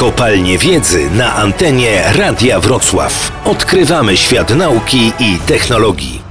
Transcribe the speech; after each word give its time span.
Kopalnie 0.00 0.58
Wiedzy 0.58 1.10
na 1.10 1.34
antenie 1.34 2.02
Radia 2.18 2.60
Wrocław. 2.60 3.32
Odkrywamy 3.44 4.16
świat 4.16 4.56
nauki 4.56 5.12
i 5.18 5.38
technologii. 5.46 6.29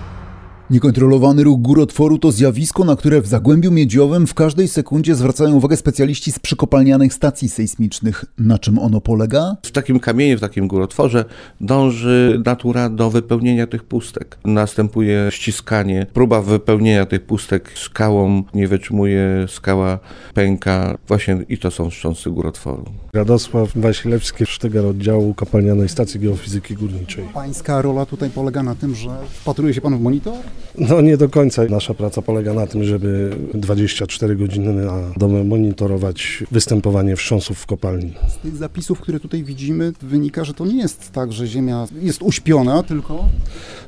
Niekontrolowany 0.69 1.43
ruch 1.43 1.61
górotworu 1.61 2.17
to 2.17 2.31
zjawisko, 2.31 2.83
na 2.85 2.95
które 2.95 3.21
w 3.21 3.27
Zagłębiu 3.27 3.71
Miedziowym 3.71 4.27
w 4.27 4.33
każdej 4.33 4.67
sekundzie 4.67 5.15
zwracają 5.15 5.55
uwagę 5.55 5.77
specjaliści 5.77 6.31
z 6.31 6.39
przykopalnianych 6.39 7.13
stacji 7.13 7.49
sejsmicznych. 7.49 8.25
Na 8.37 8.59
czym 8.59 8.79
ono 8.79 9.01
polega? 9.01 9.57
W 9.63 9.71
takim 9.71 9.99
kamieniu, 9.99 10.37
w 10.37 10.41
takim 10.41 10.67
górotworze 10.67 11.25
dąży 11.61 12.41
natura 12.45 12.89
do 12.89 13.09
wypełnienia 13.09 13.67
tych 13.67 13.83
pustek. 13.83 14.37
Następuje 14.45 15.27
ściskanie, 15.29 16.07
próba 16.13 16.41
wypełnienia 16.41 17.05
tych 17.05 17.25
pustek 17.25 17.71
skałą, 17.75 18.43
nie 18.53 18.67
wytrzymuje, 18.67 19.45
skała 19.47 19.99
pęka. 20.33 20.97
Właśnie 21.07 21.37
i 21.49 21.57
to 21.57 21.71
są 21.71 21.89
szczątce 21.89 22.29
górotworu. 22.29 22.85
Radosław 23.13 23.69
Wasilewski, 23.75 24.45
sztygar 24.45 24.85
oddziału 24.85 25.33
kopalnianej 25.33 25.89
stacji 25.89 26.19
geofizyki 26.19 26.73
górniczej. 26.75 27.25
Pańska 27.33 27.81
rola 27.81 28.05
tutaj 28.05 28.29
polega 28.29 28.63
na 28.63 28.75
tym, 28.75 28.95
że 28.95 29.09
wpatruje 29.29 29.73
się 29.73 29.81
pan 29.81 29.97
w 29.97 30.01
monitor? 30.01 30.33
No 30.77 31.01
nie 31.01 31.17
do 31.17 31.29
końca. 31.29 31.65
Nasza 31.69 31.93
praca 31.93 32.21
polega 32.21 32.53
na 32.53 32.67
tym, 32.67 32.83
żeby 32.83 33.37
24 33.53 34.35
godziny 34.35 34.73
na 34.73 35.01
dobę 35.17 35.43
monitorować 35.43 36.43
występowanie 36.51 37.15
wstrząsów 37.15 37.59
w 37.59 37.65
kopalni. 37.65 38.13
Z 38.27 38.37
tych 38.37 38.55
zapisów, 38.55 38.99
które 38.99 39.19
tutaj 39.19 39.43
widzimy, 39.43 39.93
wynika, 40.01 40.43
że 40.43 40.53
to 40.53 40.65
nie 40.65 40.77
jest 40.77 41.11
tak, 41.11 41.33
że 41.33 41.47
Ziemia 41.47 41.87
jest 42.01 42.21
uśpiona, 42.21 42.83
tylko... 42.83 43.25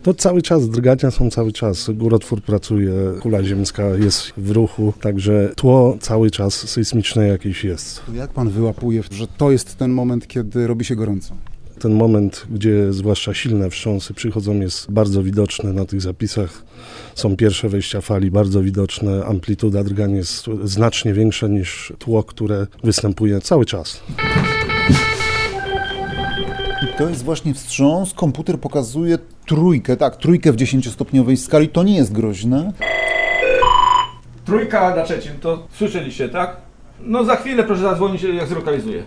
To 0.04 0.14
cały 0.14 0.42
czas, 0.42 0.70
drgania 0.70 1.12
są 1.12 1.30
cały 1.30 1.52
czas. 1.52 1.90
Górotwór 1.94 2.42
pracuje, 2.42 2.94
kula 3.22 3.44
ziemska 3.44 3.84
jest 3.84 4.34
w 4.38 4.52
ruchu, 4.52 4.94
także 5.02 5.52
tło 5.56 5.98
cały 6.00 6.32
czas 6.32 6.70
sejsmiczne 6.70 7.28
jakieś 7.28 7.64
jest. 7.64 8.02
To 8.06 8.14
jak 8.14 8.32
pan 8.32 8.50
wyłapuje, 8.50 9.04
że 9.12 9.28
to 9.28 9.52
jest 9.52 9.76
ten 9.76 9.92
moment, 9.92 10.28
kiedy 10.28 10.68
robi 10.68 10.86
się 10.86 10.96
gorąco? 10.96 11.36
Ten 11.82 11.94
moment, 11.94 12.46
gdzie 12.50 12.94
zwłaszcza 12.94 13.34
silne 13.34 13.70
wstrząsy 13.70 14.14
przychodzą, 14.14 14.60
jest 14.60 14.92
bardzo 14.92 15.24
widoczny 15.24 15.74
na 15.74 15.86
tych 15.86 16.02
zapisach. 16.02 16.64
Są 17.16 17.36
pierwsze 17.36 17.70
wejścia 17.70 18.02
fali, 18.02 18.32
bardzo 18.32 18.62
widoczne. 18.62 19.26
Amplituda 19.26 19.84
drgań 19.84 20.16
jest 20.16 20.46
znacznie 20.64 21.14
większa 21.14 21.48
niż 21.48 21.94
tło, 22.00 22.24
które 22.24 22.68
występuje 22.84 23.42
cały 23.42 23.66
czas. 23.66 24.04
I 26.84 26.98
to 26.98 27.10
jest 27.10 27.24
właśnie 27.24 27.54
wstrząs. 27.54 28.14
Komputer 28.14 28.60
pokazuje 28.60 29.18
trójkę, 29.48 29.98
tak, 29.98 30.16
trójkę 30.16 30.52
w 30.52 30.56
10-stopniowej 30.56 31.38
skali. 31.38 31.70
To 31.70 31.84
nie 31.84 31.96
jest 31.96 32.12
groźne. 32.12 32.74
Trójka 34.46 34.96
na 34.96 35.04
trzecim, 35.04 35.32
to 35.42 35.68
słyszeliście, 35.74 36.30
tak? 36.30 36.58
No 37.04 37.24
za 37.24 37.36
chwilę 37.36 37.64
proszę 37.64 37.82
zadzwonić, 37.82 38.24
jak 38.24 38.48
zlokalizuję. 38.48 39.04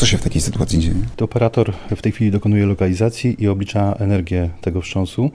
Co 0.00 0.06
się 0.06 0.18
w 0.18 0.22
takiej 0.22 0.42
sytuacji 0.42 0.78
dzieje? 0.78 0.94
To 1.16 1.24
operator 1.24 1.72
w 1.96 2.02
tej 2.02 2.12
chwili 2.12 2.30
dokonuje 2.30 2.66
lokalizacji 2.66 3.42
i 3.42 3.48
oblicza 3.48 3.94
energię 3.98 4.50
tego 4.60 4.80
wstrząsu. 4.80 5.30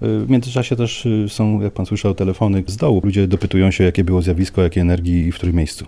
W 0.00 0.24
międzyczasie 0.28 0.76
też 0.76 1.06
y, 1.06 1.26
są, 1.28 1.60
jak 1.60 1.72
pan 1.72 1.86
słyszał, 1.86 2.14
telefony 2.14 2.64
z 2.66 2.76
dołu. 2.76 3.00
Ludzie 3.04 3.26
dopytują 3.26 3.70
się, 3.70 3.84
jakie 3.84 4.04
było 4.04 4.22
zjawisko, 4.22 4.62
jakiej 4.62 4.80
energii 4.80 5.26
i 5.26 5.32
w 5.32 5.34
którym 5.34 5.56
miejscu. 5.56 5.86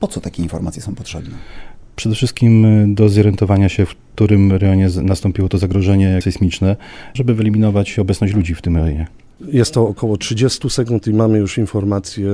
Po 0.00 0.08
co 0.08 0.20
takie 0.20 0.42
informacje 0.42 0.82
są 0.82 0.94
potrzebne? 0.94 1.34
Przede 1.96 2.14
wszystkim 2.14 2.64
y, 2.64 2.94
do 2.94 3.08
zorientowania 3.08 3.68
się, 3.68 3.86
w 3.86 3.94
którym 4.14 4.52
rejonie 4.52 4.88
nastąpiło 5.02 5.48
to 5.48 5.58
zagrożenie 5.58 6.22
sejsmiczne, 6.22 6.76
żeby 7.14 7.34
wyeliminować 7.34 7.98
obecność 7.98 8.34
ludzi 8.34 8.54
w 8.54 8.62
tym 8.62 8.76
rejonie. 8.76 9.06
Jest 9.48 9.74
to 9.74 9.88
około 9.88 10.16
30 10.16 10.70
sekund 10.70 11.06
i 11.06 11.12
mamy 11.12 11.38
już 11.38 11.58
informację, 11.58 12.30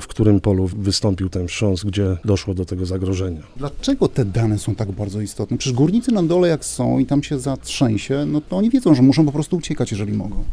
w 0.00 0.06
którym 0.06 0.40
polu 0.40 0.66
wystąpił 0.66 1.28
ten 1.28 1.48
wstrząs, 1.48 1.84
gdzie 1.84 2.16
doszło 2.24 2.54
do 2.54 2.64
tego 2.64 2.86
zagrożenia. 2.86 3.40
Dlaczego 3.56 4.08
te 4.08 4.24
dane 4.24 4.58
są 4.58 4.74
tak 4.74 4.92
bardzo 4.92 5.20
istotne? 5.20 5.58
Przecież 5.58 5.76
górnicy 5.76 6.12
na 6.12 6.22
dole 6.22 6.48
jak 6.48 6.64
są 6.64 6.98
i 6.98 7.06
tam 7.06 7.22
się 7.22 7.38
zatrzęsie, 7.38 8.24
no 8.26 8.40
to 8.40 8.56
oni 8.56 8.70
wiedzą, 8.70 8.94
że 8.94 9.02
muszą 9.02 9.26
po 9.26 9.32
prostu 9.32 9.56
uciekać, 9.56 9.90
jeżeli 9.90 10.12
mogą. 10.12 10.44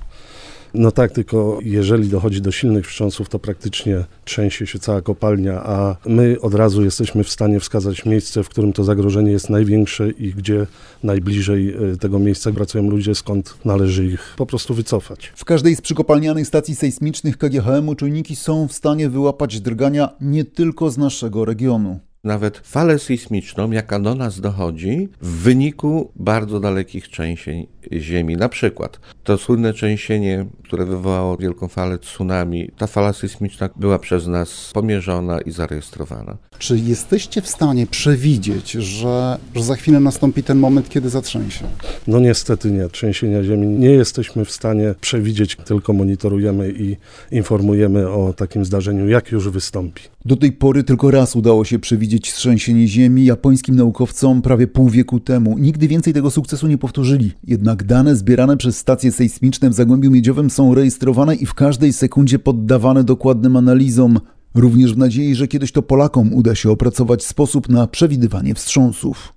No 0.73 0.91
tak, 0.91 1.11
tylko 1.11 1.59
jeżeli 1.63 2.07
dochodzi 2.09 2.41
do 2.41 2.51
silnych 2.51 2.87
wstrząsów, 2.87 3.29
to 3.29 3.39
praktycznie 3.39 4.03
trzęsie 4.25 4.67
się 4.67 4.79
cała 4.79 5.01
kopalnia, 5.01 5.63
a 5.63 5.95
my 6.05 6.37
od 6.41 6.53
razu 6.53 6.83
jesteśmy 6.83 7.23
w 7.23 7.29
stanie 7.29 7.59
wskazać 7.59 8.05
miejsce, 8.05 8.43
w 8.43 8.49
którym 8.49 8.73
to 8.73 8.83
zagrożenie 8.83 9.31
jest 9.31 9.49
największe 9.49 10.09
i 10.09 10.33
gdzie 10.33 10.67
najbliżej 11.03 11.69
e, 11.93 11.97
tego 11.97 12.19
miejsca 12.19 12.51
pracują 12.51 12.89
ludzie, 12.89 13.15
skąd 13.15 13.65
należy 13.65 14.05
ich 14.05 14.33
po 14.37 14.45
prostu 14.45 14.73
wycofać. 14.73 15.33
W 15.35 15.45
każdej 15.45 15.75
z 15.75 15.81
przykopalnianych 15.81 16.47
stacji 16.47 16.75
sejsmicznych 16.75 17.37
KGHM-u 17.37 17.95
czujniki 17.95 18.35
są 18.35 18.67
w 18.67 18.73
stanie 18.73 19.09
wyłapać 19.09 19.61
drgania 19.61 20.09
nie 20.21 20.45
tylko 20.45 20.89
z 20.89 20.97
naszego 20.97 21.45
regionu. 21.45 21.99
Nawet 22.27 22.57
falę 22.57 22.99
sejsmiczną, 22.99 23.71
jaka 23.71 23.99
do 23.99 24.15
nas 24.15 24.39
dochodzi 24.39 25.09
w 25.21 25.27
wyniku 25.27 26.11
bardzo 26.15 26.59
dalekich 26.59 27.07
trzęsień 27.07 27.67
ziemi. 27.93 28.37
Na 28.37 28.49
przykład 28.49 28.99
to 29.23 29.37
słynne 29.37 29.73
trzęsienie, 29.73 30.45
które 30.67 30.85
wywołało 30.85 31.37
wielką 31.37 31.67
falę 31.67 31.97
tsunami, 31.97 32.71
ta 32.77 32.87
fala 32.87 33.13
sejsmiczna 33.13 33.69
była 33.75 33.99
przez 33.99 34.27
nas 34.27 34.71
pomierzona 34.73 35.41
i 35.41 35.51
zarejestrowana. 35.51 36.37
Czy 36.57 36.79
jesteście 36.79 37.41
w 37.41 37.47
stanie 37.47 37.87
przewidzieć, 37.87 38.71
że, 38.71 39.37
że 39.55 39.63
za 39.63 39.75
chwilę 39.75 39.99
nastąpi 39.99 40.43
ten 40.43 40.57
moment, 40.57 40.89
kiedy 40.89 41.09
zatrzęsie? 41.09 41.65
No 42.07 42.19
niestety 42.19 42.71
nie, 42.71 42.89
trzęsienia 42.89 43.43
ziemi 43.43 43.67
nie 43.67 43.89
jesteśmy 43.89 44.45
w 44.45 44.51
stanie 44.51 44.95
przewidzieć, 45.01 45.57
tylko 45.65 45.93
monitorujemy 45.93 46.73
i 46.77 46.97
informujemy 47.31 48.09
o 48.09 48.33
takim 48.33 48.65
zdarzeniu, 48.65 49.09
jak 49.09 49.31
już 49.31 49.49
wystąpi. 49.49 50.01
Do 50.25 50.35
tej 50.35 50.51
pory 50.51 50.83
tylko 50.83 51.11
raz 51.11 51.35
udało 51.35 51.65
się 51.65 51.79
przewidzieć 51.79 52.33
trzęsienie 52.33 52.87
ziemi 52.87 53.25
japońskim 53.25 53.75
naukowcom 53.75 54.41
prawie 54.41 54.67
pół 54.67 54.89
wieku 54.89 55.19
temu. 55.19 55.57
Nigdy 55.57 55.87
więcej 55.87 56.13
tego 56.13 56.31
sukcesu 56.31 56.67
nie 56.67 56.77
powtórzyli. 56.77 57.31
Jednak 57.43 57.83
dane 57.83 58.15
zbierane 58.15 58.57
przez 58.57 58.77
stacje 58.77 59.11
sejsmiczne 59.11 59.69
w 59.69 59.73
Zagłębiu 59.73 60.11
Miedziowym 60.11 60.49
są 60.57 60.75
rejestrowane 60.75 61.35
i 61.35 61.45
w 61.45 61.53
każdej 61.53 61.93
sekundzie 61.93 62.39
poddawane 62.39 63.03
dokładnym 63.03 63.55
analizom. 63.55 64.19
Również 64.55 64.93
w 64.93 64.97
nadziei, 64.97 65.35
że 65.35 65.47
kiedyś 65.47 65.71
to 65.71 65.81
Polakom 65.81 66.33
uda 66.33 66.55
się 66.55 66.71
opracować 66.71 67.25
sposób 67.25 67.69
na 67.69 67.87
przewidywanie 67.87 68.55
wstrząsów. 68.55 69.33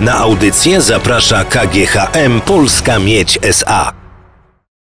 Na 0.00 0.14
audycję 0.14 0.80
zaprasza 0.80 1.44
KGHM 1.44 2.40
Polska 2.46 2.98
Miedź 2.98 3.38
SA. 3.42 4.03